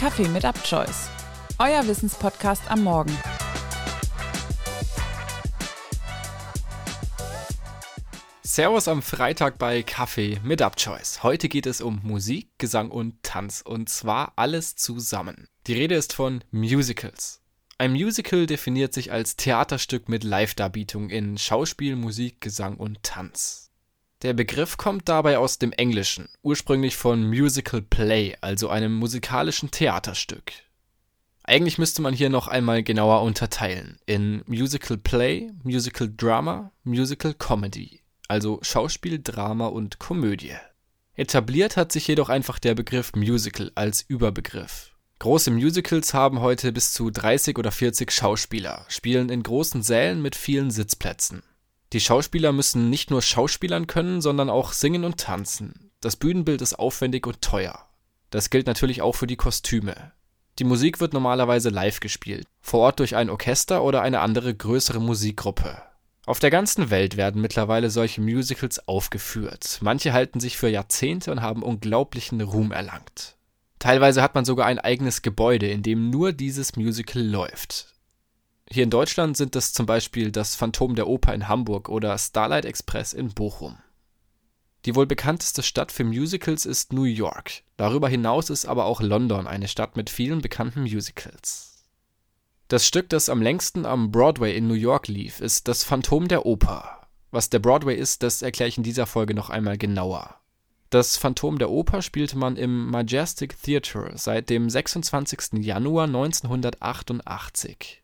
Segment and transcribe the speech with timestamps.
[0.00, 1.10] Kaffee mit Upchoice,
[1.58, 3.14] euer Wissenspodcast am Morgen.
[8.42, 11.22] Servus am Freitag bei Kaffee mit Upchoice.
[11.22, 15.48] Heute geht es um Musik, Gesang und Tanz und zwar alles zusammen.
[15.66, 17.42] Die Rede ist von Musicals.
[17.76, 23.69] Ein Musical definiert sich als Theaterstück mit Live-Darbietung in Schauspiel, Musik, Gesang und Tanz.
[24.22, 30.52] Der Begriff kommt dabei aus dem Englischen, ursprünglich von Musical Play, also einem musikalischen Theaterstück.
[31.42, 38.02] Eigentlich müsste man hier noch einmal genauer unterteilen in Musical Play, Musical Drama, Musical Comedy,
[38.28, 40.54] also Schauspiel, Drama und Komödie.
[41.14, 44.94] Etabliert hat sich jedoch einfach der Begriff Musical als Überbegriff.
[45.18, 50.36] Große Musicals haben heute bis zu 30 oder 40 Schauspieler, spielen in großen Sälen mit
[50.36, 51.42] vielen Sitzplätzen.
[51.92, 55.90] Die Schauspieler müssen nicht nur schauspielern können, sondern auch singen und tanzen.
[56.00, 57.86] Das Bühnenbild ist aufwendig und teuer.
[58.30, 60.12] Das gilt natürlich auch für die Kostüme.
[60.58, 65.00] Die Musik wird normalerweise live gespielt, vor Ort durch ein Orchester oder eine andere größere
[65.00, 65.82] Musikgruppe.
[66.26, 69.78] Auf der ganzen Welt werden mittlerweile solche Musicals aufgeführt.
[69.80, 73.36] Manche halten sich für Jahrzehnte und haben unglaublichen Ruhm erlangt.
[73.80, 77.94] Teilweise hat man sogar ein eigenes Gebäude, in dem nur dieses Musical läuft.
[78.72, 82.64] Hier in Deutschland sind es zum Beispiel das Phantom der Oper in Hamburg oder Starlight
[82.64, 83.78] Express in Bochum.
[84.84, 87.62] Die wohl bekannteste Stadt für Musicals ist New York.
[87.76, 91.84] Darüber hinaus ist aber auch London eine Stadt mit vielen bekannten Musicals.
[92.68, 96.46] Das Stück, das am längsten am Broadway in New York lief, ist Das Phantom der
[96.46, 97.08] Oper.
[97.32, 100.36] Was der Broadway ist, das erkläre ich in dieser Folge noch einmal genauer.
[100.90, 105.64] Das Phantom der Oper spielte man im Majestic Theatre seit dem 26.
[105.64, 107.99] Januar 1988.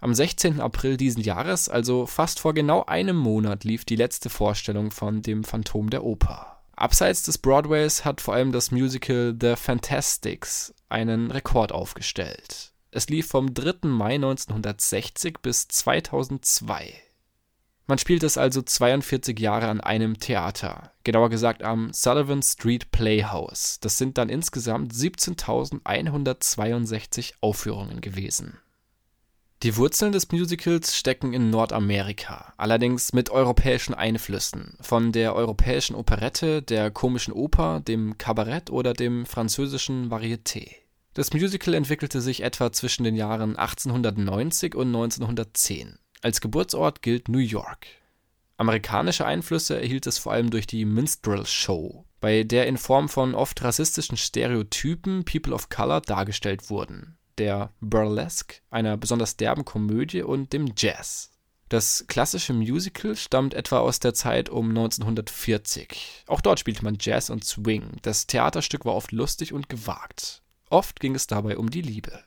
[0.00, 0.60] Am 16.
[0.60, 5.42] April diesen Jahres, also fast vor genau einem Monat, lief die letzte Vorstellung von dem
[5.42, 6.60] Phantom der Oper.
[6.76, 12.70] Abseits des Broadways hat vor allem das Musical The Fantastics einen Rekord aufgestellt.
[12.92, 13.88] Es lief vom 3.
[13.88, 16.94] Mai 1960 bis 2002.
[17.88, 23.80] Man spielt es also 42 Jahre an einem Theater, genauer gesagt am Sullivan Street Playhouse.
[23.80, 28.60] Das sind dann insgesamt 17.162 Aufführungen gewesen.
[29.64, 36.62] Die Wurzeln des Musicals stecken in Nordamerika, allerdings mit europäischen Einflüssen, von der europäischen Operette,
[36.62, 40.76] der komischen Oper, dem Kabarett oder dem französischen Varieté.
[41.14, 45.98] Das Musical entwickelte sich etwa zwischen den Jahren 1890 und 1910.
[46.22, 47.88] Als Geburtsort gilt New York.
[48.58, 53.34] Amerikanische Einflüsse erhielt es vor allem durch die Minstrel Show, bei der in Form von
[53.34, 60.52] oft rassistischen Stereotypen People of Color dargestellt wurden der Burlesque, einer besonders derben Komödie und
[60.52, 61.30] dem Jazz.
[61.68, 66.24] Das klassische Musical stammt etwa aus der Zeit um 1940.
[66.26, 67.96] Auch dort spielte man Jazz und Swing.
[68.02, 70.42] Das Theaterstück war oft lustig und gewagt.
[70.70, 72.24] Oft ging es dabei um die Liebe.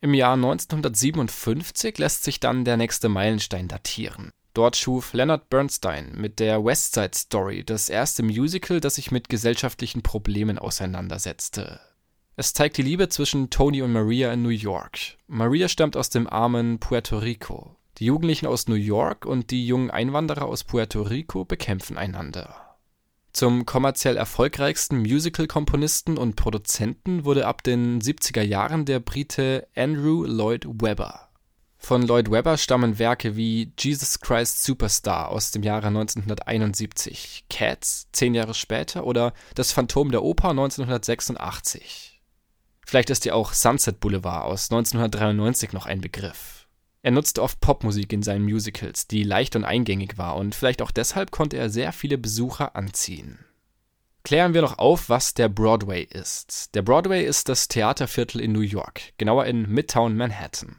[0.00, 4.30] Im Jahr 1957 lässt sich dann der nächste Meilenstein datieren.
[4.54, 9.28] Dort schuf Leonard Bernstein mit der West Side Story das erste Musical, das sich mit
[9.28, 11.80] gesellschaftlichen Problemen auseinandersetzte.
[12.36, 14.98] Es zeigt die Liebe zwischen Tony und Maria in New York.
[15.26, 17.76] Maria stammt aus dem armen Puerto Rico.
[17.98, 22.78] Die Jugendlichen aus New York und die jungen Einwanderer aus Puerto Rico bekämpfen einander.
[23.32, 30.66] Zum kommerziell erfolgreichsten Musical-Komponisten und Produzenten wurde ab den 70er Jahren der Brite Andrew Lloyd
[30.66, 31.28] Webber.
[31.78, 38.34] Von Lloyd Webber stammen Werke wie Jesus Christ Superstar aus dem Jahre 1971, Cats zehn
[38.34, 42.09] Jahre später oder Das Phantom der Oper 1986.
[42.90, 46.66] Vielleicht ist dir auch Sunset Boulevard aus 1993 noch ein Begriff.
[47.02, 50.90] Er nutzte oft Popmusik in seinen Musicals, die leicht und eingängig war, und vielleicht auch
[50.90, 53.38] deshalb konnte er sehr viele Besucher anziehen.
[54.24, 56.74] Klären wir noch auf, was der Broadway ist.
[56.74, 60.74] Der Broadway ist das Theaterviertel in New York, genauer in Midtown Manhattan.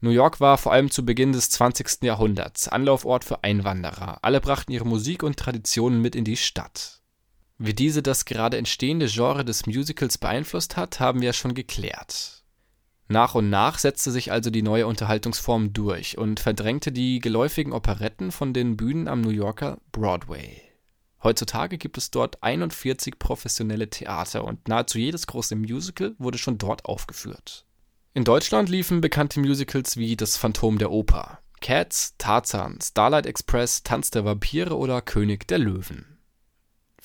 [0.00, 2.04] New York war vor allem zu Beginn des 20.
[2.04, 4.20] Jahrhunderts Anlaufort für Einwanderer.
[4.22, 7.02] Alle brachten ihre Musik und Traditionen mit in die Stadt.
[7.58, 12.42] Wie diese das gerade entstehende Genre des Musicals beeinflusst hat, haben wir schon geklärt.
[13.08, 18.32] Nach und nach setzte sich also die neue Unterhaltungsform durch und verdrängte die geläufigen Operetten
[18.32, 20.60] von den Bühnen am New Yorker Broadway.
[21.22, 26.84] Heutzutage gibt es dort 41 professionelle Theater und nahezu jedes große Musical wurde schon dort
[26.84, 27.64] aufgeführt.
[28.12, 34.10] In Deutschland liefen bekannte Musicals wie Das Phantom der Oper, Cats, Tarzan, Starlight Express, Tanz
[34.10, 36.15] der Vampire oder König der Löwen.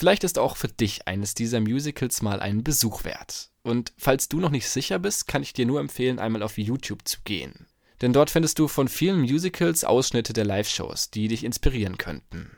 [0.00, 3.50] Vielleicht ist auch für dich eines dieser Musicals mal einen Besuch wert.
[3.62, 7.06] Und falls du noch nicht sicher bist, kann ich dir nur empfehlen, einmal auf YouTube
[7.06, 7.66] zu gehen.
[8.00, 12.50] Denn dort findest du von vielen Musicals Ausschnitte der Live-Shows, die dich inspirieren könnten.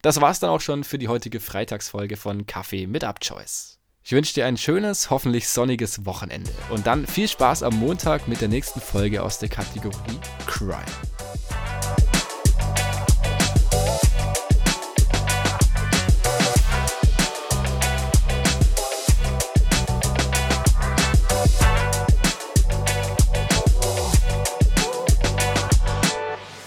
[0.00, 3.80] Das war's dann auch schon für die heutige Freitagsfolge von Kaffee mit Upchoice.
[4.04, 8.40] Ich wünsche dir ein schönes, hoffentlich sonniges Wochenende und dann viel Spaß am Montag mit
[8.40, 10.84] der nächsten Folge aus der Kategorie Crime.